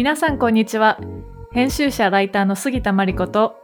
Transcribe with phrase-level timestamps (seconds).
[0.00, 0.98] 皆さんこんにちは
[1.52, 3.56] 編集者ライターの杉田真理子と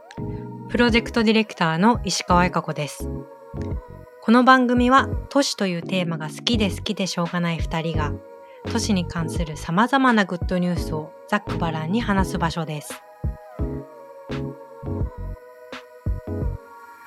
[0.69, 3.09] プロジェクトディレクターの石川恵香子です。
[4.21, 8.13] この番組は都市というテーマが好きで好きでしょうがない2人が
[8.71, 13.01] 都市に関するさまざまなグッドニュースをざっくばらんに話す場所です。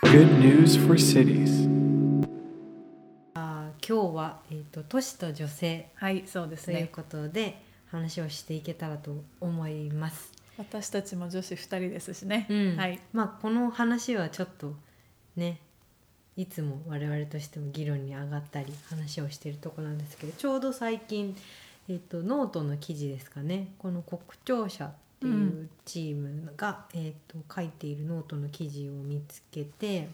[0.07, 1.71] Good news for cities.
[3.37, 10.33] 今日は、えー、と都市と女性はいそうですというねことで話をしていけたらと思います。
[10.59, 12.77] 私たちも女子2人ですしね、うん。
[12.77, 13.01] はい。
[13.13, 14.75] まあこの話はちょっと
[15.37, 15.61] ね
[16.37, 21.37] いつも我々としても議論に上がったり話をしているとこなんですけどちょうど最近、
[21.89, 23.69] えー、とノートの記事ですかね。
[23.79, 30.09] この国庁舎っていうチームが、えー、と書いているノートの記事を見つけて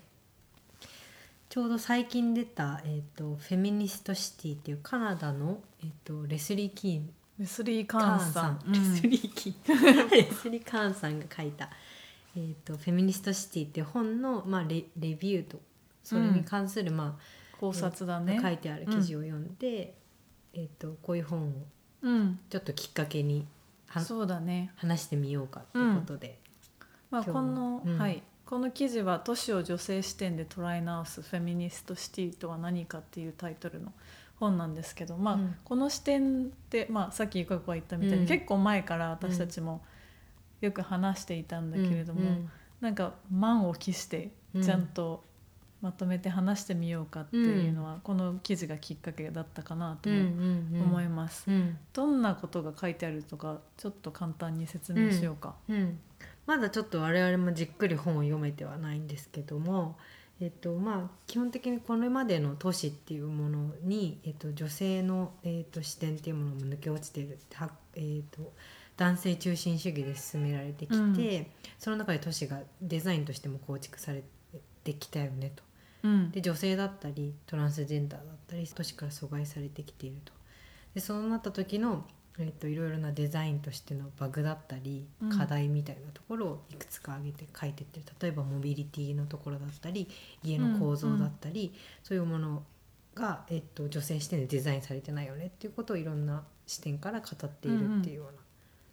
[1.48, 8.60] ちょうど最近出た、えーと「フェミニストシティ」っていうカナダの、えー、とレスリー・カーンレスリー・カカーンさん。
[8.66, 11.68] レスリーキー レスリーカーンさんが書いた
[12.34, 15.60] 「えー、とフェミニストシティ」って本の、まあ、レレビューと
[16.02, 17.18] それに関する、ま
[17.60, 18.38] 考察だあね。
[18.40, 19.96] 書いてある記事を読んで、
[20.52, 21.52] えー、とこういう本を
[22.02, 22.38] うん。
[22.48, 23.46] ちょっときっかけに
[23.86, 24.72] はそうだね。
[24.76, 26.38] 話してみようかということで、
[27.10, 27.98] まあ、この、うん。
[27.98, 33.92] はい、この記事は「都市を女性視点で捉え直すフェミニストシティとは何か」っていうタイトルの
[34.38, 35.56] 本なんですけど、まあうん。
[35.64, 38.28] この視点って、まあ、さっきゆか子が言ったみたいに、うん。
[38.28, 39.82] 結構前から私たちも
[40.60, 45.24] よく話していたんだけれども、うんなんか満を期してうんちゃんと
[45.80, 51.44] まとめて話してみようかっていうのは、この記事がきっかけだったかなと思います。
[51.48, 51.78] うん。
[51.92, 55.54] どんなことが書いてあるとかちょっと簡単に説明しようか。
[55.68, 55.98] うん。
[56.46, 59.96] まだちょっと我々もじっくり本を読めてはないんですけども、
[60.38, 68.52] えっとまあ、基本的にこれまでの都市っていうものに、えっと、女性の、えっと、視点っていうものも抜け落ちてるは、えっと、
[68.98, 71.46] 男性中心主義で進められてきて、うん。
[71.78, 74.22] その中で都市がデザインとしても構築され
[74.84, 75.62] てきたよねと。
[76.02, 76.30] うん。
[76.30, 80.34] で女性だったりトランスジェンダーだったり都市から阻害されてきていると。
[80.94, 82.06] でそうなった時の、
[82.38, 85.38] えっといろいろなデザインとしてのバグだったりうん。
[85.38, 88.06] 課題みたいなところをいくつか挙げて書いてってる。
[88.20, 90.08] 例えばモビリティのところだったり
[90.42, 91.72] 家の構造だったり、
[92.02, 92.62] そういうもの
[93.14, 98.32] が、えっと女性視点でデザインされてないよねっていうことをいろんな視点から語っているっていうような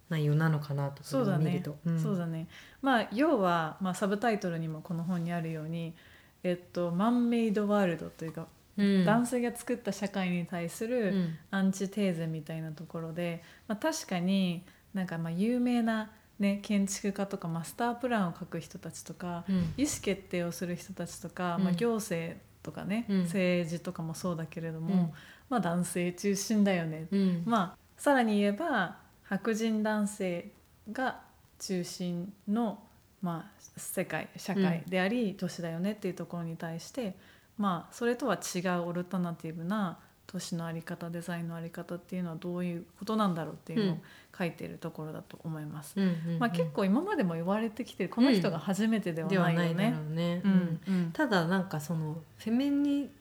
[0.10, 1.38] 内容なのかなとそうだね。
[1.38, 1.90] これを見ると。
[1.92, 2.00] ん。
[2.00, 2.48] そうだね。
[2.82, 5.94] まあ要は、まあ、サブタイトルにもこの本にあるように
[6.44, 9.06] 「えっと、マンメイドワールド」というか、うん。
[9.06, 11.38] 男性が作った社会に対すうるん。
[11.52, 19.56] アンチテーゼみたいなところで、まあ、確かになんかまあ有名な、ね、建築家とかマスタープランを書く人たちとか、うん。
[19.78, 21.64] 意思決定をする人たちとか、うん。
[21.64, 23.22] まあ、行政とかね、うん。
[23.24, 25.14] 政治とかもそうだけれども、うん。
[25.50, 27.08] まあ、男性中心だよね。
[27.12, 27.44] うん。
[27.46, 30.52] まあさらに言えば白人男性
[30.92, 31.22] が
[31.58, 32.84] 中心の、
[33.22, 37.16] まあ、世界社会であり、都市だよねっていうところに対して、
[37.58, 44.02] まあ、それとは違うオルタナティブな都市の在り方デザインの在り方っていうのはどういうことなんだろうっていうのをうん
[44.36, 45.94] 書いているところだと思います。
[45.96, 49.96] うんうんうんまあ、結構今までも言われてきてるこの人が初めてではないよね。
[50.10, 50.42] うね。
[50.44, 53.12] うんうんただなんかそのフェミニ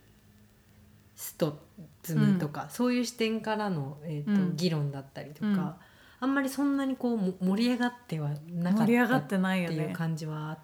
[1.15, 1.59] スト
[2.03, 5.75] ズムとか、そういう視点からの、えーとうん議論だったりとか、うん
[6.21, 9.93] あんまりそんなにこうも盛り上がってはなかったってないうね。
[9.93, 10.63] 感じはあって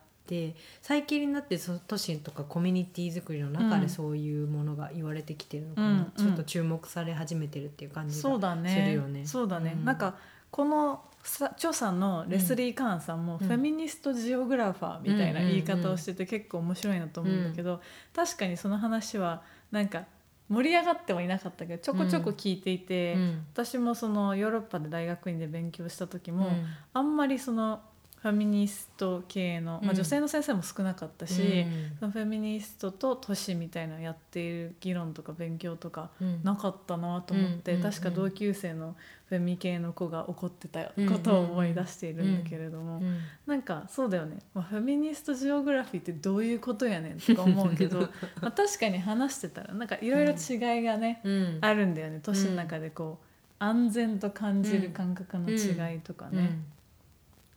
[0.82, 3.80] 最近になってそ都市とかコミュニティ作りの中うん。
[3.80, 8.70] でそういうものが言われてきてるのかな、うんちょっと注目され始めてるっていう感じそうがだね。
[8.70, 9.26] するよね。
[9.26, 9.84] そうだね、うん。
[9.84, 10.16] なんか
[10.50, 13.46] このさ著者のレスリー・カーンさんも、うん。
[13.46, 17.80] フェミニストジオグラファーみたいな言い方をしてて結構面白いなと思うんだけど、
[18.14, 20.04] 確かにその話はなんか
[20.48, 23.46] 盛り上がってはいなかったけどちょこちょこ聞いていて、うん。
[23.52, 26.64] 私もそのヨーロッパで大学院で勉強した時も、うん。
[26.94, 27.80] あんまりその
[28.20, 29.96] フェミニスト系の、まあ、うん。
[29.96, 36.40] 女性の先生も少なかったし、うんそのフェミニストと都市みたいなのやっている議論とか勉強とかうん。
[36.42, 38.96] なかったなと思って、確か同級生の
[39.28, 48.00] フェミ系の子が怒ってたことを思い出しているんだけれども、うんなんかそうだよね、まあ、フェミニストジオグラフィーってどういうことやねんとか思うけど
[48.40, 51.58] まあ確かに話してたらなんかいろいろ違いがね、うん。
[51.60, 52.20] あるんだよね。
[52.22, 53.28] 都市の中でこう
[53.58, 56.58] 安全と感じる感覚の違いとかね、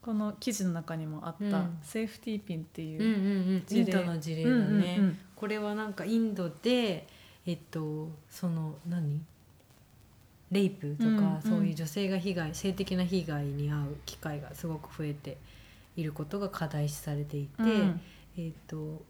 [0.04, 1.78] この記事の中にもあった、うん。
[1.82, 5.18] セーフティーピンっていう、うんうんうん、イン事例ドの事例だね、うんうんうん。
[5.36, 7.06] これはなんかインドで
[7.46, 9.22] えっとその何？
[10.50, 15.38] レイプとか、うんうんそういう女性が被害性的な被害に遭う機会がすごく増えて
[15.96, 18.00] いることが課題視されていて、うん。
[18.36, 19.02] えっと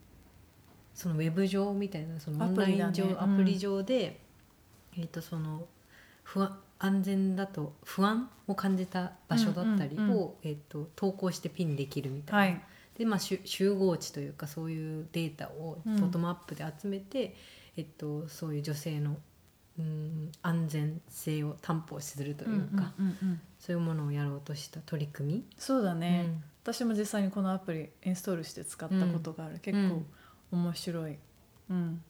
[0.95, 4.21] そのウェブ上みたいなそのアオンライン上アプリ上で、
[4.97, 5.65] えっとその
[6.23, 12.61] 不安安全だと不安を感じた場所だったりを、うんうんうんえっと投稿してピンできるみたいな、はい。
[12.99, 17.37] で、まあ、集集合値というかそういうデータをうんボトムアップで集めて、
[17.77, 19.17] えっと、そういう女性の
[19.79, 23.41] うん安全性を担保するというか、うんうんうんうん。
[23.61, 25.45] そういうものをやろうとした取り組み。
[25.57, 26.43] そうだね、うん。
[26.65, 30.03] 私も実際にこのアプリインストールして使ったことがある、結構
[30.51, 31.17] 面白い。
[31.71, 32.03] うん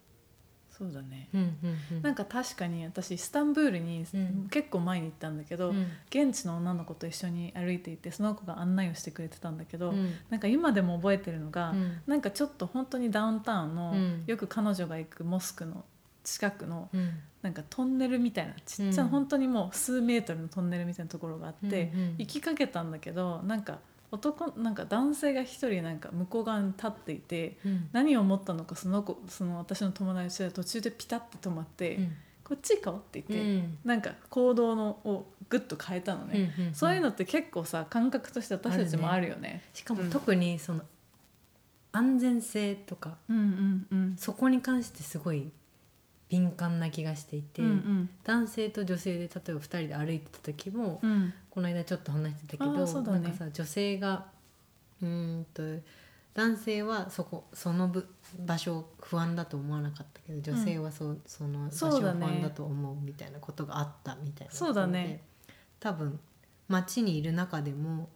[0.82, 2.02] そうだね、うんうんうん。
[2.02, 4.48] なんか確かに私イスタンブールにうん。
[4.50, 5.86] 結構前に行ったんだけど、うん。
[6.08, 10.14] 現地の女の子と一緒に歩いていてその子が案内をしてくれてたんだけど、うん。
[10.28, 12.00] なんか今でも覚えてるのが、うん。
[12.08, 14.24] なんかちょっと本当にダウンタウンの、うん。
[14.26, 15.84] よく彼女が行くモスクの
[16.24, 17.12] 近くのうん。
[17.42, 19.08] なんかトンネルみたいなちっちゃな、うん。
[19.10, 22.14] 本当にもう数メートルのトンネルみたいなところがあって、うんうん。
[22.18, 23.78] 行きかけたんだけどなんか
[24.12, 27.88] 男なんか男性が一人なんか向こう側に立っていてうん。
[27.92, 31.98] 何を思ったのかその子その私の友達は途中でピタッと止まって
[32.44, 39.62] 「こっち行こう」って言って、なんか行動のをグッと変えたのね、うんうんそういうのって結構さ感覚として私たちもあるよね。
[39.72, 40.10] しかもうん。
[40.10, 40.82] 特にその
[41.92, 44.16] 安全性とかうんうんうん。
[44.18, 45.50] そこに関してすごい
[46.32, 48.10] 敏感な気がしていて、うんうん。
[48.24, 51.34] 男性と女性で例えば2人で歩いてた時も、うん。
[51.50, 52.78] この間ちょっと話してたけあど、ね。
[52.78, 54.24] なんかさ女性が
[55.02, 55.62] うーんと
[56.32, 58.08] 男性はそこそのぶ
[58.38, 65.20] 場所を不安だと思わなかったけど女性はそ,、その場所を不安だと思うみたいなことがあったみたいなそうだね。
[65.80, 66.18] 多分
[66.68, 68.08] 街にいる中でも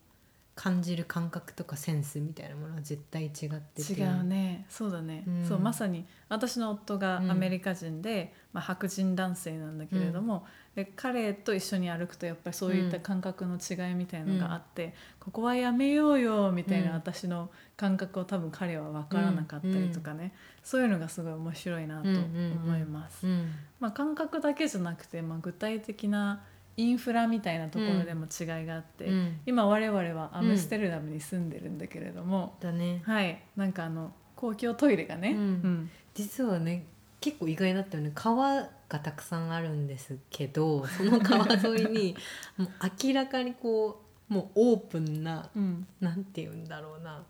[0.57, 3.31] 感じる感覚とかセンスみたいなものは絶対違っ
[3.61, 3.93] てて。
[3.93, 4.65] 違うね。
[4.71, 5.45] そうだね、うん。
[5.47, 6.07] そうまさに。
[6.31, 7.31] 私の夫がうん。
[7.31, 16.95] アメリカ人で、まあ、白人男性なんだけれども、で彼と一緒に歩くとやっぱりそういった感覚の違いみたいのがあって、ここはやめようよみたいなうん。
[16.95, 20.33] 私の感覚を多分彼は分からなかったりとかね、
[20.63, 23.27] そういうのがすごい面白いなと思います。
[23.27, 23.53] うん。
[23.79, 26.43] まあ、感覚だけじゃなくて、まあ、具体的な
[26.77, 29.41] インフラみたいなところでも違いがあって、うん。
[29.47, 33.03] 今我々はアムステルダムに住んでるんだけれども、だね。
[33.07, 33.41] はい。
[33.57, 35.91] なんかあの公共トイレがね、うん。
[36.15, 36.85] 実はね
[37.21, 38.13] 結構意外だったよね。
[38.15, 42.17] 川がたくさんあるんですけどその川沿いに
[42.57, 42.69] もう
[43.05, 45.87] 明らかにこうもうオープンなうん。
[46.01, 47.25] なんて言うんだろうな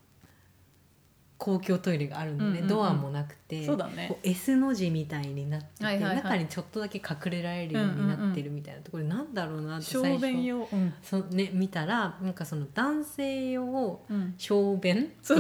[1.39, 2.69] 公共トイレがあるんだね、うんうんうん。
[2.69, 4.07] ドアもなくてそうだね。
[4.09, 9.05] こう S の字みたいになってて、中にちょっとだけ隠れられるようになってるみたいなところ。
[9.05, 10.95] で、なんだろうなって小最初便用、うん。
[11.03, 15.13] そね見たらなんかその男性用うん、小便？
[15.23, 15.35] 小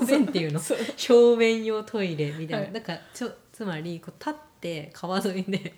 [0.00, 0.60] 便っていうの？
[0.96, 2.72] 小便用トイレみたいな、はい。
[2.72, 5.74] だからちょつまりこう立って川沿いで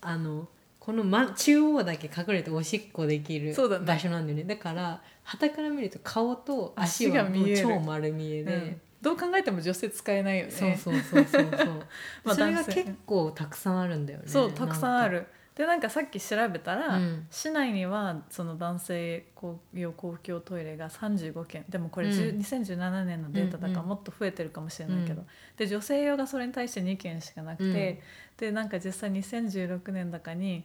[0.00, 0.48] あの
[0.86, 3.52] この、ま、中央だけ隠れておしっこできる
[3.84, 4.44] 場所なんだよね。
[4.44, 7.66] だから傍から見ると顔と足は足が見える。
[7.66, 8.80] もう超丸見えで、うん。
[9.02, 10.52] どう考えても女性使えないよね。
[10.52, 11.66] そうそうそうそうそう。
[12.22, 14.26] まあそれが結構たくさんあるんだよね。
[14.28, 17.26] そうたくさんあなるでなんかさっき調べたら、うん。
[17.30, 21.64] 市内にはその男性公用公共トイレが35件。
[21.70, 22.12] でもこれ、うん。
[22.12, 25.26] 10 2017年のデータだからうんうんもっと増えてるかもしれないけど、うん。
[25.56, 28.02] で女性用がそれに対して2件しかなくて、
[28.36, 30.64] でなんか実際2016年だかに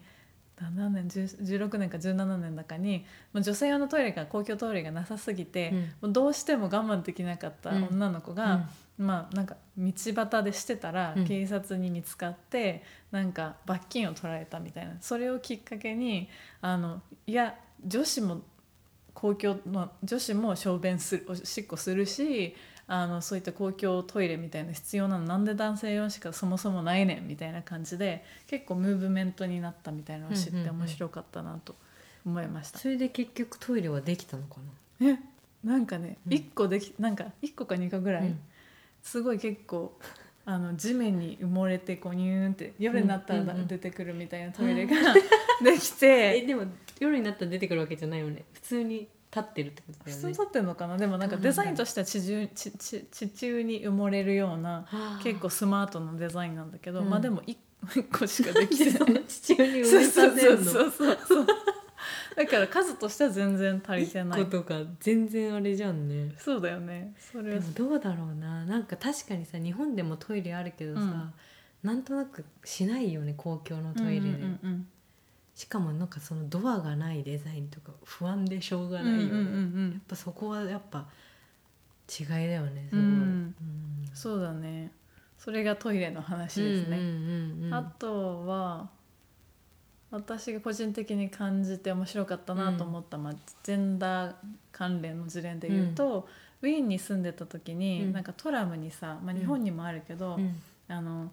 [0.59, 5.79] 何年10 16年か17年だかに女性用のトイレが公共トイレがなさすぎて、うん。
[5.79, 8.67] もうどうしても我慢できなかった女の子が、
[9.01, 11.25] まあなんか道端でしてたらうん。
[11.25, 14.95] 警察に見つかって、なんか罰金を取られたみたいな。
[15.01, 16.29] それをきっかけに
[16.61, 17.55] あのいや
[17.85, 18.41] 女子も
[19.13, 22.55] 公共の女子も小便するおしっこするし
[22.87, 30.75] あのそういった公共トイレみたいな必要なのなんで男性用しかそもそもないねんみたいな感じで結構ムーブメントになったみたいなのを知ってうんうんうん。
[30.81, 31.75] 面白かったなと
[32.25, 32.79] 思いました。
[32.79, 34.57] それで結局トイレはできたのか
[35.01, 35.17] え
[35.63, 36.33] なんかね、うん。
[36.33, 38.35] 一個できなんか1個か2個ぐらい、な、
[39.01, 39.97] すごい結構
[40.45, 44.95] あの地面に埋もれてこうニューンって夜になったらうんうんうん出てくるみたいなトイレが
[45.63, 46.41] できて。
[46.43, 46.63] えでも
[46.99, 48.45] 夜になったら出てくるわけじゃないよね。
[48.53, 50.13] 普通に立ってるってことだよね。
[50.13, 50.97] 普通に立ってるのかな？
[50.97, 54.85] でもなんかデザインとしては地中地地地中に埋もれるような
[55.23, 57.09] 結構スマートなデザインなんだけど、うん。
[57.09, 57.57] まあでも 1,
[58.19, 59.23] 個しかできてない。
[59.25, 61.47] 地中に埋めそうそうさせるの そうそうそう
[62.35, 64.41] だから数としては全然足りてない。
[64.41, 66.33] 一個とか全然あれじゃんね。
[66.37, 67.13] そうだよね。
[67.17, 67.59] それは。
[67.59, 68.65] でもどうだろうな。
[68.65, 71.33] なんか確かにさ日本でもトイレあるけどさ、うん。
[71.83, 74.87] なんとなくしないよね公共のトイレで、うんうんうん
[75.53, 79.45] しかもなんかそのドアがないデザインとか不安でしょうがないよね、うんうんうんう
[79.89, 79.91] ん。
[79.91, 81.07] やっぱそこはやっぱ
[82.09, 83.09] 違いだよねすごい、うん。
[83.09, 83.55] うん。
[84.13, 84.91] そうだね。
[85.37, 87.73] それがトイレの話ですね、うんうんうんうん。
[87.73, 88.89] あとは
[90.11, 94.33] 私が個人的に感じて面白かったなと思った、まあ、ジェンダー
[94.71, 96.27] 関連の事例で言うと、
[96.61, 98.13] ウィーンに住んでた時に、うん。
[98.13, 100.55] なんかトラムにさ、まあ、日本にもあるけど、うん。
[100.87, 101.31] あの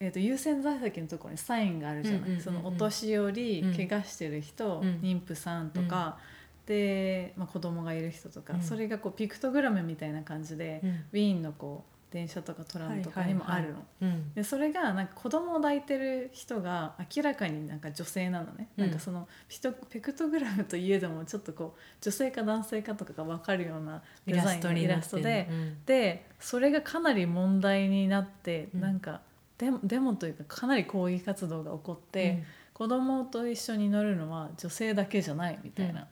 [0.00, 5.00] えー、と優先座席のところにサインがあるじゃない、うんうんうんうんそのお年寄り、うん怪我してる人、うん。
[5.02, 6.18] 妊婦さんとか、
[6.66, 8.62] で、まあ、子供がいる人とか、うん。
[8.62, 10.90] それがこうピクトグラムみたいな感じで、うん。
[10.90, 13.86] ウィーンのこう電車とかトラムとかにもあるの。
[14.02, 14.32] うん。
[14.34, 18.84] でそれがなんか子供を抱いてる人が明らかになんか女性なのね、うん。
[18.86, 25.84] なんかそのピトペクトグラムといえどもちょっとこう女性か男性かとかが分かるようなイラストデザインのイラストで、うん。
[25.84, 28.80] でそれがかなり問題になって、うん。
[28.80, 29.20] なんか
[29.58, 36.06] デモデモというかかなり抗議活動が起こって、子供と一緒に乗るのは女性だけじゃないみたいな。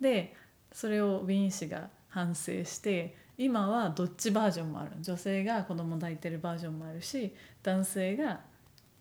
[0.00, 0.36] で
[0.72, 4.90] それをウィーン氏が反省して今はどっちバージョンもある。
[5.00, 8.40] 女性が子供抱いてるバージョンもあるし男性が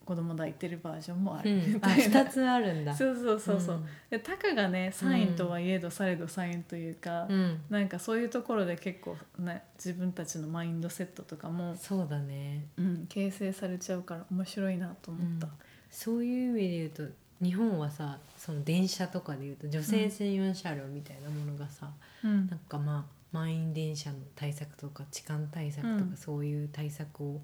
[0.05, 1.51] 子供抱いてるバージョンもある。
[1.51, 1.60] うん。
[1.84, 2.24] あみたいな。
[2.24, 2.96] 二つあるんだ。
[2.96, 3.77] そうそうそうそう。
[3.79, 3.86] ん。
[4.10, 7.62] でタカがねサインとはいえどされどサインというか、うん。
[7.69, 12.65] なんかそういうところで結構ね自分たちのマインドセットとかも、そうだね。
[12.77, 15.50] うん、形成されちゃうから面白いなと思った。
[15.91, 17.03] そういう意味で言うと
[17.43, 21.91] 日本はさその電車とかで言うと女性専用車両みたいなものがさ、
[22.24, 22.48] うん。
[22.48, 27.41] なんかまあ満員電車の対策とか痴漢対策とか、うんそういう対策を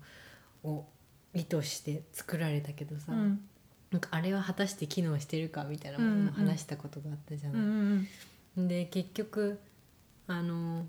[0.63, 0.85] を
[1.33, 3.41] 意図して作られたけどさ、うん
[3.91, 7.61] なんかあれは果たして機能してるかみたいなものも話したことがあったじゃうない。
[7.61, 8.07] ん
[8.57, 9.59] うんで結局
[10.27, 10.85] あの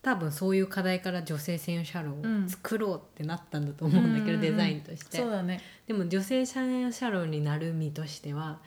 [0.00, 5.16] 多分そういう課題から女性専用車両をうん作ろうってなったんだと思うんだけど、うんデザインとして。
[5.18, 5.60] そうだね。
[5.86, 8.60] でも女性専用車両になる身としては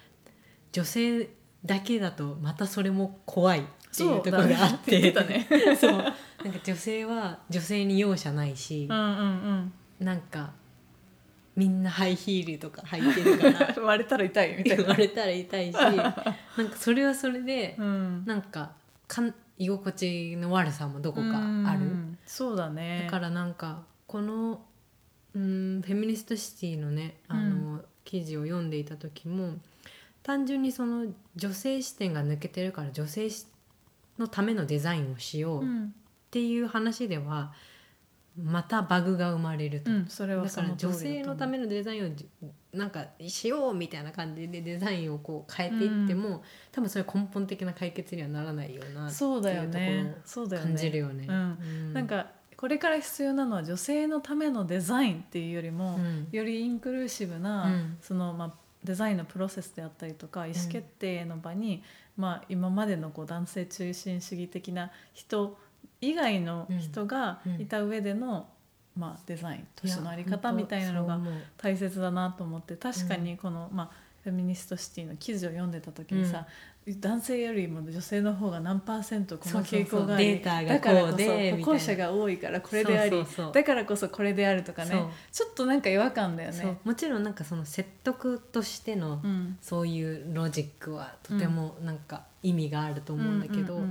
[0.73, 1.29] 女性
[1.65, 3.63] だけだとまたそれも怖い
[3.93, 5.47] っていうところがあってね。
[5.79, 6.13] そうなんか
[6.63, 10.51] 女性は女性に容赦ないしう、んうんなんか
[11.55, 13.83] みんなハイヒールとか履いてるからうん。
[13.85, 14.83] 割れたら痛いみたいな。
[14.83, 16.33] 言われたら痛いしなんか
[16.77, 18.23] それはそれでうん。
[18.25, 18.71] なんか
[19.07, 21.81] かん居心地の悪さもどこかある。
[21.81, 23.03] うんそうだね。
[23.05, 24.61] だからなんかこの
[25.33, 29.55] うんフェミニストシティのねあの、記事を読んでいた時も
[30.23, 33.45] 単純にその女性視点が抜けてるから女性し
[34.21, 35.93] のためのデザインをしようっうん、
[36.29, 37.51] ていう話では
[38.37, 39.91] またバグが生まれると。
[39.91, 42.27] うん、それはだから女性のためのデザインをじ
[42.71, 50.15] なんかしようみたいな感じでデザインをこう変えていっても、多分それ根本的な解決にはならないよなってそうだよいうとこね。
[50.23, 50.69] そうだよね。
[50.69, 51.25] ろを感じるよね。
[51.27, 51.37] うんう
[51.89, 61.83] んなんかこれから必要なのは女性のためのデザインっていうよりも、うんよりインクルーシブな、うんそのまあデザインのプロセスであったりとか意思決定の場に、
[62.21, 65.57] まあ、今までのこう男性中心主義的な人
[65.99, 68.47] 以外の人がいた上での、
[68.95, 71.19] まあ、デザイン都市の在り方みたいなのが
[71.57, 73.89] 大切だなと思って確かにこの、まあ、
[74.23, 76.45] フェミニストシティの記事を読んでた時にさ、
[76.87, 83.23] 男性よりも女性の方が何パーセントこの傾向がありだからこそ歩行者が多いからこれであり
[83.53, 85.05] だからこそこれであるとかね。
[85.31, 86.79] ちょっとなんか違和感だよね。
[86.83, 89.57] もちろんなんかその説得としてのうん。
[89.61, 93.89] そういうロジックはとてもなんか意味があると思うんだけど、う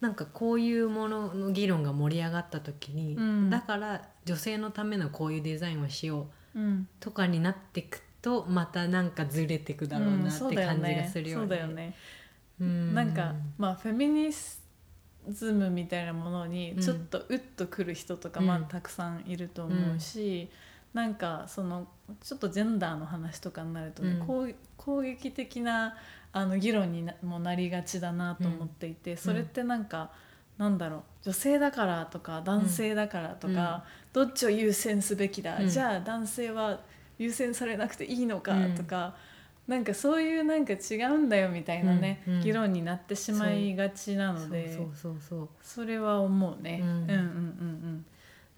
[0.00, 3.50] なんかこういうものの議論が盛り上がった時に、うん。
[3.50, 6.88] だから女性のためのこういうデザインをしよううん。
[6.98, 8.09] とかになっていくと
[8.48, 11.42] またなんかずれてくだろうなって感じがするよね。
[11.42, 11.94] そうだよね。
[12.60, 12.94] うん。
[12.94, 14.30] なんかまあフェミニ
[15.28, 16.80] ズムみたいなものにうん。
[16.80, 18.46] ちょっとウッとくる人とか、うん。
[18.46, 20.50] まあたくさんいると思うし、
[20.92, 21.88] なんかその
[22.22, 24.26] ちょっとジェンダーの話とかになるとね、うん。
[24.26, 25.96] こう攻撃的な
[26.32, 30.10] あの議論になもなりがちだなと思っていて、それってなんか。
[30.58, 35.68] なんだろう女性だからとか男性だからとか、どっちを優先すべきだ、うん。
[35.70, 36.80] じゃあ男性は
[37.20, 38.74] 優先されなくていいのかうん。
[38.74, 39.14] とか、
[39.68, 42.40] なんかそういうなんか違うんだよみたいなね、うんうん。
[42.40, 45.48] 議論になってしまいがちなのでそうそうそうそう。
[45.62, 46.88] それは思うね、うん。
[46.88, 48.06] うん、うんうん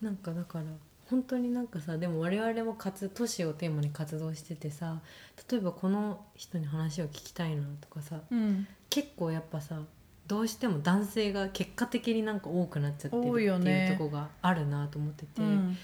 [0.01, 0.65] なんかだから
[1.09, 5.01] 本当になんかさでも我々も活都市をテーマに活動しててさ
[5.49, 8.39] 例えばこの人に話を聞きたいなとかさうん。
[8.39, 9.81] うん結構やっぱさ
[10.27, 15.77] どうしても男性が結果的になんか多くなっちゃってるってねいうとこがあるなと思ってて、うん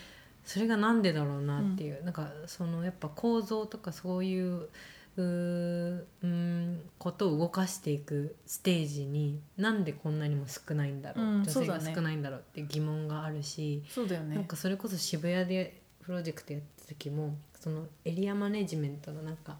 [0.49, 4.71] それがなんでだろうなっていう、なんかそのやっぱ構造とかそういう
[5.19, 14.37] うんことを動かしていくステージになんでこんなにも少ないんだろう、うん女性が少ないんだろうって疑問があるし、そうだよね。
[14.37, 19.59] なんかそれこそ渋谷でプロジェクトやった時もそのエリアマネジメントのなんか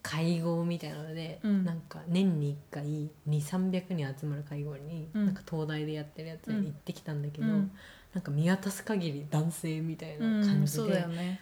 [0.00, 1.64] 会合みたいなので、うん。
[1.64, 5.26] なんか年に1回2300人集まる会合に、うん。
[5.26, 7.72] なんか東大でやってるやつに行ってきたんだけど、うん
[8.14, 10.66] なんか見渡す限り男性みたいなうん感じで。
[10.66, 11.40] そうだよ、ね。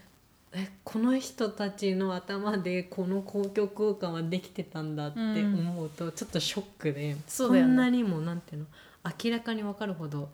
[0.53, 7.69] えこの人たちの頭でこの公共空間はできてたんだって思うとちょっとショックで、そうだよね。
[7.69, 8.67] こんなにもなんていうの？
[9.25, 10.31] 明らかに分かるほど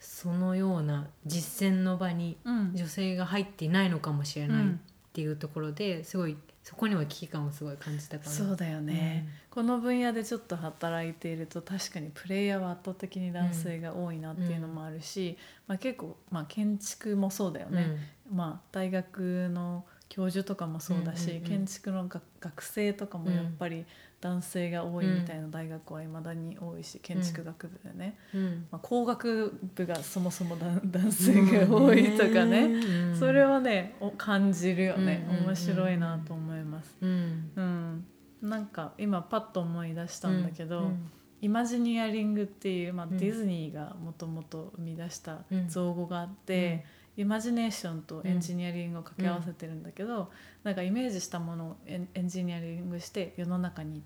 [0.00, 2.72] そのような実践の場にうん。
[2.74, 4.80] 女性が入っていないのかもしれないっうん
[5.12, 6.36] ていうところですごい
[6.66, 8.30] そこには危機感をすごい感じたかな。
[8.32, 17.76] そうだよね、この分野でちょっと働いていると確かにプレイヤーは圧倒的に男性が多いなっていうのもあるし、まあ、結構、まあ、建築もそうだようん。
[17.76, 17.96] ね、
[18.28, 23.84] まあ、大学の教授とかもそうだし、うんうんうん建築のが学生とかもやっぱり
[24.20, 28.66] 男性が多いみたいな大学はいまだに多いし建築学部でね、うん。
[28.70, 33.16] まあ、工学部がそもそもだ男性が多いとかね、うん。
[33.18, 35.40] それはねお感じるよね、うんうんうん。
[35.40, 36.96] うん面白いなと思います。
[37.00, 37.50] うん。
[37.54, 38.06] うん、
[38.42, 41.10] なんか今パッと思い出したんだけど、うん
[41.42, 43.18] イマジニアリングっていう、まあ、うん。
[43.18, 45.68] ディズニーがもともと生み出したうん。
[45.68, 50.30] 造語があって、イマジネーションとエンジニアリングを掛け合わせてるんだけど、
[50.62, 54.02] なんかイメージしたものをエンジニアリングして世の中に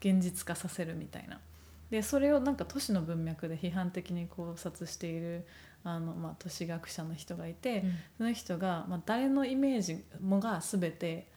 [0.00, 1.40] 現実化させるみたいな。
[1.90, 5.46] でそれをなんか都市の文脈で批判的に考察している
[5.84, 7.84] あの、まあ、都市学者の人がいて、
[8.18, 11.28] その人が、まあ、誰のイメージもが全て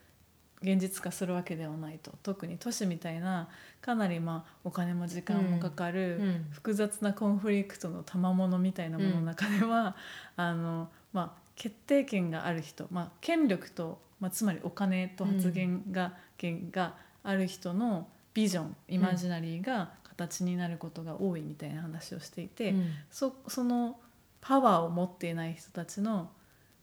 [0.61, 2.11] 現実化するわけではないと。
[2.21, 3.49] 特に都市みたいな
[3.81, 6.45] かなりまあお金も時間もかかる、うん。
[6.51, 9.95] 複雑なコンフリクトの賜物みたいなものの中では、
[10.35, 22.71] あのまあ、決定権がある人、まあ、権力と、まあ、つまりお金と発言が,、権がある人のビジョンイマジナリーが形になることが多いみたいな話をしていて。
[22.71, 23.99] うんそその
[24.43, 26.31] パワーを持っていない人たちの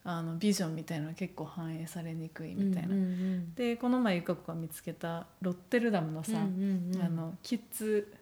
[0.05, 2.95] あのビジョンみたいなのが結構反映されにくいみたいな。
[2.95, 8.15] うんうんでこの前ゆか子が見つけたロッテルダムのさ、うんうんうんあのキッズ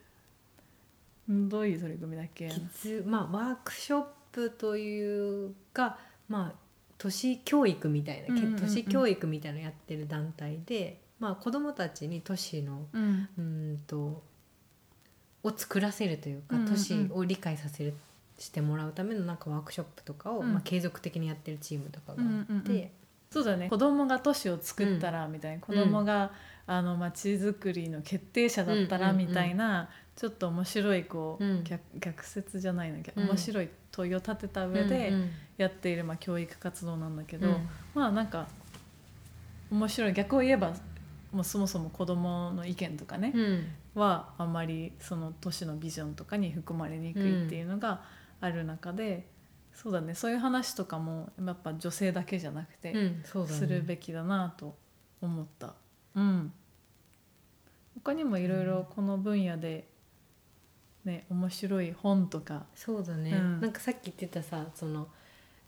[1.31, 2.49] んどういう取り組みだっけ？
[2.49, 4.05] キッズまあワークショッ
[4.37, 6.67] プというかまあ
[6.99, 8.57] 都市教育みたいな、うんうんうん。
[8.57, 13.29] 都市教育みたいなのやってる団体で、まあ、子どもたちに都市のうん。
[13.39, 13.43] うー
[13.75, 14.23] んと
[15.43, 16.75] を作らせるというか、うんうんうん。
[16.75, 17.95] 都市を理解させる
[18.39, 20.53] してもらうためのなんかワークショップとかを、うん。
[20.55, 22.91] まあ、継続的にやってるチームとかがあって、うんうんうん
[23.29, 23.69] そうだね。
[23.69, 26.31] 子供が都市を作ったらみたいな、子供が
[26.67, 29.29] あの街づくりの決定者だったらうんうんうん。
[29.29, 31.65] みたいな、ちょっと面白いこう、うん。
[31.65, 33.29] 逆逆説じゃないんだけど、うん。
[33.29, 35.13] 面白い問いを立てた上で
[35.59, 37.69] やっている、まあ、教育活動なんだけど、うん。
[37.95, 38.49] まあなんか
[39.71, 40.13] 面白い。
[40.13, 40.73] 逆を言えば
[41.33, 43.67] もうそもそも子供の意見とかね、うん。
[43.95, 48.03] はあまりその都市のビジョンとかに含まれにくいっていうのが
[48.41, 49.27] ある中で、
[49.75, 50.15] そうだね。
[50.15, 53.23] そういう話とかもやっぱ女性だけじゃなくて、うん。
[53.23, 53.23] ね。
[53.25, 54.75] するべきだなと
[55.21, 55.75] 思った。
[56.15, 56.53] うん、
[58.03, 59.87] 他にもいろいろこの分野で、
[61.07, 63.61] ね、面白い本とか、そうだね、うん。
[63.61, 65.09] なんかさっき言ってたさその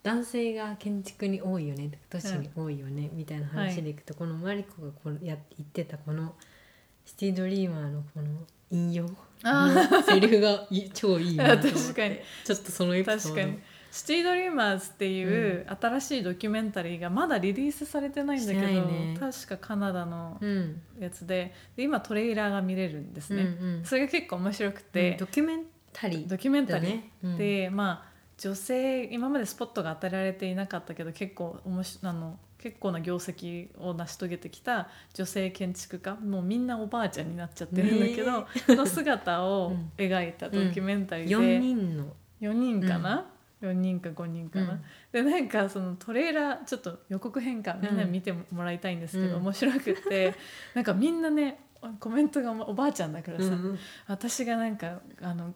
[0.03, 6.35] 男性が建築に多いよね都市に多いよね、みたいな話でいくと、このマリコがこのや言ってたこの
[7.05, 8.27] シティドリーマーのこの
[8.70, 9.09] 引用
[9.44, 11.72] あのセリフがい超いいなと思って。
[11.81, 12.18] 確かに。
[12.44, 13.22] ちょっとそのエピソード。
[13.22, 13.59] 確かに
[13.90, 19.16] 「シティ・ドリーマーズ」っていう新しいドキュメンタリーがまだリリースされてないんだけど、ね。
[19.18, 20.83] 確かカナダのうん。
[20.98, 23.85] やつでで今トレーラーが見れるんですね、うんうん。
[23.85, 27.37] それが結構面白くでて、ドキュメンタリードキュメンタリー、だね、うん。
[27.38, 38.46] でまあ女性今までスポットが当てられていなかったけど結構おもしあの結構な業績を成し遂げてきた女性建築家もうみんなおばあちゃんになっちゃってるんだけど、
[38.77, 42.16] の姿を描いたドキュメンタリーで、4人の。
[42.40, 43.27] 4人かな、
[43.61, 44.83] 4人か5人かな、うん。
[45.12, 49.42] でなんかそのトレーラーちょっと予告編かみんなに見てもらいたいんですけど、うん。
[49.42, 50.35] 面白くって
[50.75, 51.61] なんかみんなね
[52.01, 55.55] コメントがおばあちゃんだからさ、うん私がなんかあの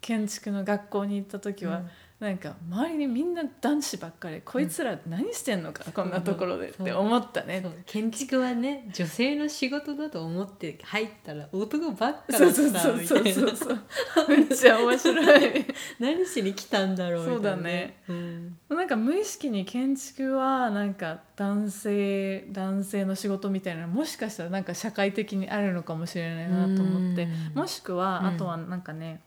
[0.00, 1.82] 建築の学校に行った時は、
[2.20, 7.64] なんか周りにみんな男子ばっかりこいつら何してんのか、こんなところでって思ったね。
[7.86, 13.76] 建築はね女性の仕事だと思って入ったら男ばっかだそうったそうそうみたいなそうそう
[14.16, 14.28] そう。
[14.36, 15.66] めっちゃ面白い。
[16.00, 18.58] 何しに来たんだろうそうだね、うん。
[18.68, 27.28] なんか無意識に建築はなんか男性男性の仕事みたいなのもしかしたらなんか社会的にあるのかもしれないなと思って。
[27.52, 27.54] うん。
[27.54, 29.20] もしくはうんあとはなんかね、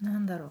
[0.00, 0.50] なんだろう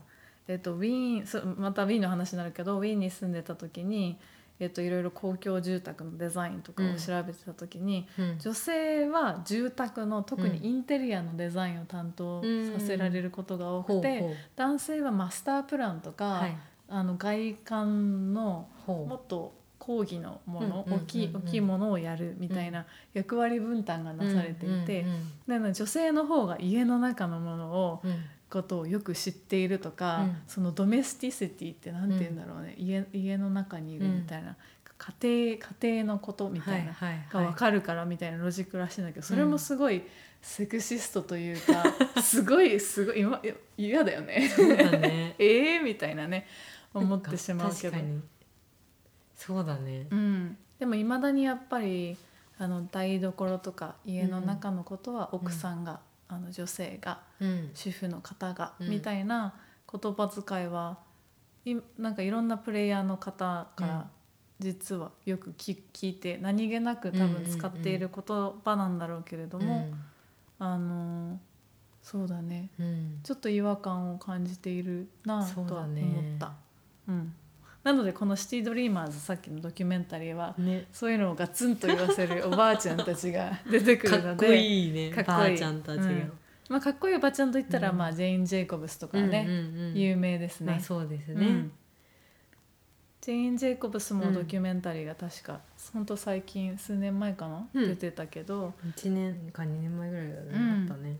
[0.51, 4.17] えっとウィーンそまたウィーンの話になるけどウィーンに住んでた時に、
[4.59, 8.37] えっと、いろいろ公共住宅のデザインとかを調べてた時に、うん。
[8.37, 16.57] 女性は住宅の特にインテリアのデザインを担当させられることが多くて、男性はマスタープランとか、はい。
[16.89, 28.03] あの外観のもっと講義のもの、大きい大きいものをやるみたいな役割分担がなされていて、うんなので女性の方が家の中のものを
[28.51, 30.37] ことをよく知っているとか、うん。
[30.47, 34.55] そのドメスティシティって何て言うんだろうね、家家の中にいるみたいな、
[34.97, 40.03] 家庭家庭のことみたいな、はいはいが分かるからみたいなロジックらしいんだけどそれもすごい
[40.41, 41.83] セクシストというか、
[42.21, 43.41] すごいすごい今
[43.77, 44.51] 嫌だよね。
[44.57, 45.35] ね。
[45.39, 46.45] ええみたいなね
[46.93, 47.97] 思ってしまうけど。
[49.35, 50.07] そうだね。
[50.11, 52.17] うん、でもいまだにやっぱり
[52.59, 55.99] あの台所とか家の中のことは奥さんが、
[56.31, 57.71] あの女性がうん。
[57.73, 58.89] 主婦の方が、うん。
[58.89, 59.53] みたいな
[59.91, 60.97] 言葉遣いは
[61.65, 63.87] いなんかいろんなプレイヤーの方かうん。
[63.87, 64.09] ら
[64.59, 68.23] 実はよく聞聞いて何気なく多分使っている言
[68.63, 69.89] 葉なんだろうけれども、
[70.59, 71.39] あの
[72.03, 72.69] そうだね。
[73.23, 76.53] ちょっと違和感を感じているなとは思った。
[77.07, 77.33] うん
[77.83, 80.87] なのでこの「シティ・ドリーマーズ」さっきのドキュメンタリーはね。
[80.91, 85.37] そういうのをガツンと言わせる おばあちゃんたちが出てくかるのでっこいいねかっこいい。
[85.37, 86.31] ばあちゃんたちが、うん。
[86.69, 87.97] まあ、かっこいいおばちゃんといったら、うん。
[87.97, 89.47] まあ、ジェイン・ジェイコブスとかね、
[89.93, 90.73] 有名ですね。
[90.73, 91.71] まあそうですね、うん
[93.21, 95.59] ジェイン・ジェイコブスもドキュメンタリーが確か、
[95.93, 97.87] ほんと最近数年前かな、うん。
[97.89, 98.73] 出てたけど。
[98.95, 101.17] 1年か2年前ぐらいだね、うんだったね。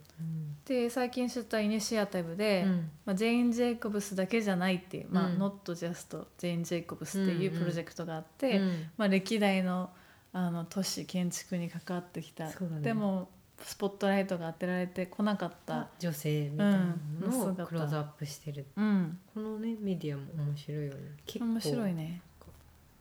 [0.66, 2.90] で最近知ったイニシアティブで、うん。
[3.06, 9.92] まあ、ジェイン・ジェイコブスだけじゃないっていう、まあ、うん Not Just ジェイン・ジェイコブスっていううんうんプロジェクトがあって、うんまあ、歴代の
[10.34, 12.54] あの都市建築に関わってきた、ね。
[12.82, 13.30] でも
[13.64, 17.66] スポットライトが当てられてこなかった、女性みたいなうんのを姿。
[17.66, 21.00] クローズアップしてる、うん、このねメディアも面白いよね。
[21.26, 21.46] 結構。
[21.46, 22.22] 面白いね。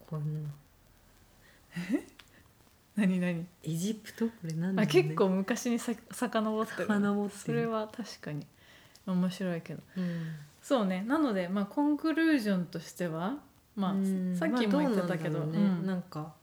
[0.09, 0.51] こんな。
[2.97, 3.47] 何何？
[3.63, 4.27] エジプト？
[4.27, 4.89] これなんだね。
[4.89, 6.87] 結構昔にさ遡ってる。
[6.89, 7.39] 遡ってる。
[7.39, 8.47] それは確かに。
[9.07, 9.83] 面白いけど。
[9.97, 10.35] うん。
[10.61, 11.03] そうね。
[11.07, 13.39] なのでまあコンクルージョンとしては
[13.77, 14.37] まあ、うん。
[14.37, 15.81] さっきも言ってたけど、まあうなんね。
[15.81, 15.87] うん。
[15.87, 16.35] なんか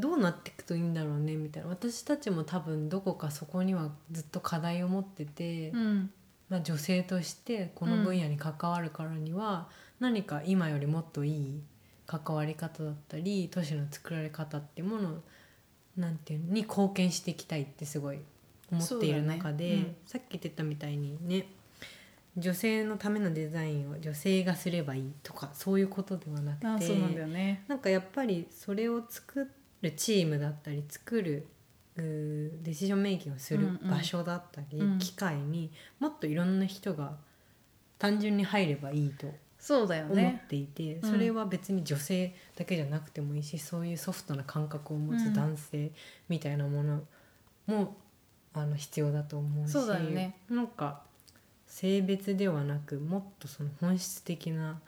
[0.00, 1.68] どうなっていくといいんだろうねみたいな。
[1.68, 6.10] 私たちも多分どこかそこにはずっと課題を持ってて、うん。
[6.48, 9.68] まあ、女性としてこの分野に関わるからには、
[10.00, 11.62] 何か今よりもっといい
[12.06, 15.22] 関わり方だったり都市の作られ方っていうもの
[15.96, 18.18] なんていうのに貢献していきたいってすごい
[18.72, 19.96] 思っている中で、ねうん。
[20.06, 21.46] さっき言ってたみたいにね
[22.36, 27.64] 女性のためのデザインを女性がすればいいとかそういうことではなくてなんだよね。
[27.68, 29.48] なんかやっぱりそれを作
[29.82, 31.46] るチームだったり作る
[31.96, 33.90] ディシジョンメイキングをするうんうん。
[33.90, 34.98] 場所だったり、うん。
[34.98, 37.16] 機会にもっといろんな人が
[37.98, 39.26] 単純に入ればいいと
[39.58, 41.10] そうだよ思っねていて、うん。
[41.10, 45.18] それは別に女性だけじゃなくてもいいしそういうソフトな感覚を持うん。
[45.18, 45.90] つ男性
[46.28, 47.02] みたいなもの
[47.66, 47.96] も、
[48.52, 50.36] あの必要だと思うしそうだよね。
[50.48, 51.02] なんか
[51.66, 54.80] 性別ではなくもっとその本質的な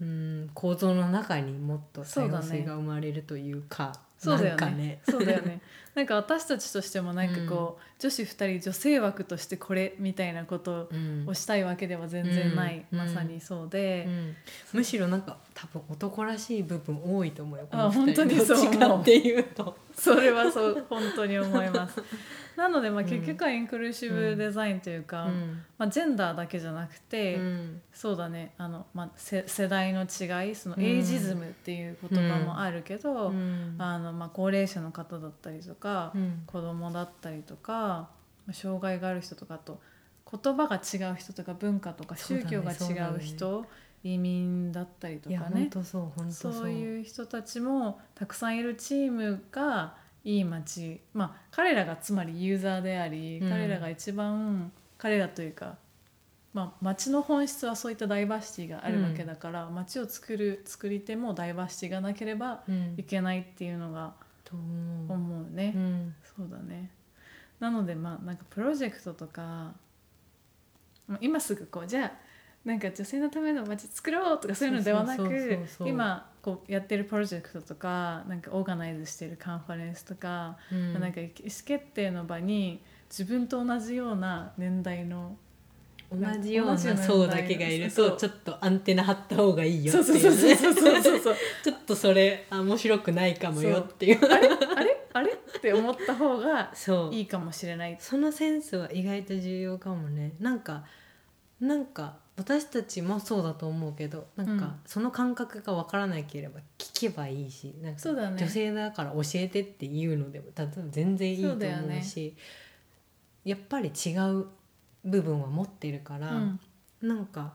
[0.00, 4.70] うん構造の中にもっと多様性が生まれるというかそうだよね。
[4.72, 5.00] ね。
[5.08, 5.60] そうだよね。
[5.94, 11.24] なんか私たちとしてもなんかこう、女子2人女性枠としてこれみたいなことうん。
[11.26, 12.98] をしたいわけでは全然ない、うん。
[12.98, 14.36] まさにそうで、うん。
[14.72, 18.00] むしろなんか多分男らしい部分多いと思うよこのあ二人。
[18.06, 18.64] 本当にそう思う。
[18.64, 19.76] どっちかっていうと。
[19.96, 22.02] それはそう本当に思います。
[22.56, 23.08] なのでまあうん。
[23.08, 25.64] 結局はインクルーシブデザインというか、うん。
[25.76, 27.82] まあ、ジェンダーだけじゃなくて、うん。
[27.92, 30.82] そうだねあの、まあ、せ世代の違いそのうん。
[30.82, 33.76] エイジズムっていう言葉もあるけど、うん。
[33.78, 36.42] あのまあ、高齢者の方だったりとか、うん。
[36.46, 38.10] 子供だったりとか
[38.46, 39.80] まあ障害がある人とかあと
[40.42, 43.66] 言葉が違う人とか文化とか宗教が違う人
[44.04, 45.70] 移民だったりとかね。
[45.82, 51.00] そういう人たちもたくさんいるチームがいい街。
[51.14, 53.48] まあ彼らがつまりユーザーであり、うん。
[53.48, 55.78] 彼らが一番彼らというか、
[56.52, 62.94] まあ、街の本質はそういったダイバーシティがあるわけだから、街を作る作り手もダイバーシティがなければうん。
[62.98, 64.12] いけないっていうのが
[64.44, 65.72] と思うね。
[65.74, 66.14] うん。
[66.36, 66.90] そうだね。
[67.58, 69.72] なのでまあなんかプロジェクトとか
[71.06, 72.12] まあ今すぐこうじゃあ
[72.64, 80.94] なんか女性のための街作ろうとかそういうのではなく今こうやってるプロジェクトとかなんかオーガナイズしてるカンファレンスとか、うん。
[81.00, 85.36] なんか意思決定の場に自分と同じような年代の
[86.10, 96.72] 同じような層だけがいるとちょっとアンテナ張った方がいいよっていうちょっとそれあ面白くないかもよっていうあれあれあれって思った方が
[97.10, 100.84] いいかもしれないそのセンスは意外と重要かもねなんか
[101.60, 104.80] なんか私たちもそうだと思うけどなんか、うん。
[104.86, 110.46] その感覚が分からなければ聞けばいいしなんか女性だから教えてっていうのでも
[110.90, 111.66] 全然いいと思そ
[111.98, 112.36] うし
[113.44, 114.46] やっぱり違う
[115.04, 116.60] 部分は持ってるから、うん。
[117.02, 117.52] なんか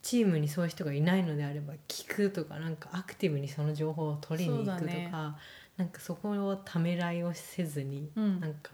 [0.00, 5.36] チームにそういう人がいないのであれば聞くとかなんかアクティブにその情報を取りに行くとか、
[5.76, 8.40] なんかそこをためらいをせずにうん。
[8.40, 8.70] なんか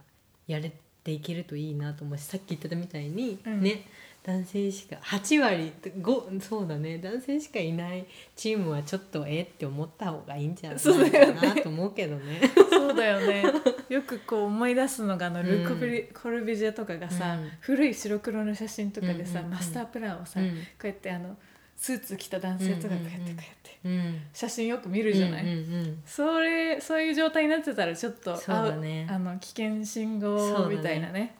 [0.46, 0.70] やれ
[1.02, 3.60] ていけるといいなと思うしさっき言ってたみたいに、うん。
[3.62, 3.86] ね
[4.26, 6.96] 男性しか8割5そうだね。
[6.96, 12.40] 男性しかいないチームはちょっとえって思った方がいいんじゃないそうだよねかなと思うけどね。
[12.70, 13.44] そうだよね。
[13.90, 17.50] よくこう思い出すのがあのうんル・コルビコルビジェとかがさ、うん。
[17.60, 19.56] 古い白黒の写真とかでさ、うんうんうん。
[19.56, 20.48] マスタープランをさ、うん。
[20.48, 21.36] こうやってあの
[21.76, 23.78] スーツ着た男性とかこうやってこうやって。
[23.84, 28.32] うん写真よく見るじゃない、うんうんうんそれそういう状態になってたらちょっと
[28.80, 29.06] ね。
[29.10, 31.36] ああの危険信号みたいなね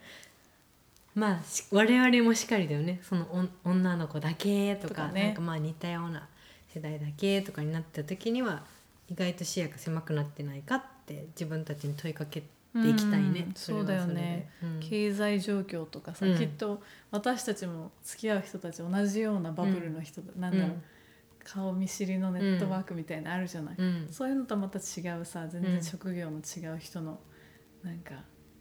[1.14, 3.00] まあし我々もしかりだよね。
[3.02, 3.26] その
[3.64, 5.26] 女の子だけとかね。
[5.26, 6.28] なんかまあ似たような
[6.68, 8.64] 世代だけとかになった時には
[9.08, 12.46] 意外と視野が狭くなってないかって自分たちに問いかけて
[12.90, 13.26] いきたいね。
[13.26, 13.34] うん。
[13.36, 14.50] れはそうだよね。
[14.62, 14.80] うん。
[14.80, 16.38] 経済状況とかさ、うん。
[16.38, 20.76] きっと私たちも付き合う人たち同じようなバブルの人だ、なんだろう、
[21.44, 24.08] 顔見知りのネットワークみたいなのあるじゃない、うん。
[24.10, 27.20] そういうのとまた違うさ全然職業の違う人の
[27.84, 28.14] なんか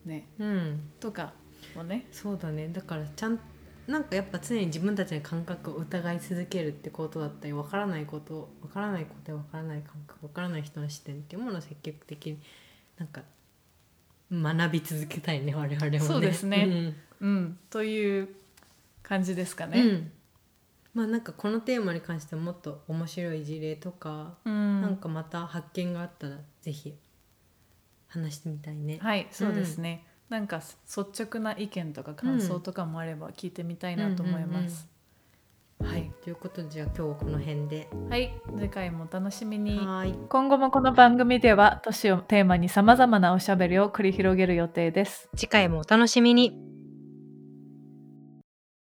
[0.05, 0.91] ねうん。
[0.99, 1.33] とか
[1.75, 2.69] もねそうだね。
[2.69, 3.39] だからちゃん
[3.88, 12.39] なんかやっぱ常に自分たちの感覚を疑い続けるってことだったりわからないことわからないことやわからない感覚わからない人の視点っていうものを積極的に
[12.97, 13.23] なんか
[14.31, 15.53] 学び続けたいね。
[15.53, 15.99] 我々もね。
[15.99, 16.95] そうですね。
[17.21, 17.27] うん。
[17.27, 17.59] うん。
[17.69, 18.29] という
[19.03, 19.81] 感じですかね。
[19.81, 20.12] うん。
[20.93, 24.81] まあなんかこのテーマに関してはもっと面白い事例とか、うん。
[24.81, 26.95] なんかまた発見があったらぜひ
[28.07, 28.99] 話してみたいね。
[29.01, 34.89] はいそうですね、なんか率直な意見とか感想とかもあれば聞いてみたいなと思います。
[35.80, 37.88] はい、ということでじゃあ今日はこの辺で。
[38.10, 39.78] はい次回もお楽しみに。
[39.78, 45.30] はーい今後もこの番組では都市をテーマにさまざまなおしゃべりを繰り広げる予定です。
[45.36, 46.72] 次回もお楽しみに。